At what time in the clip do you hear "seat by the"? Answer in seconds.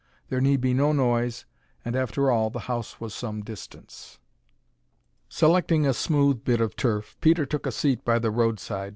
7.71-8.31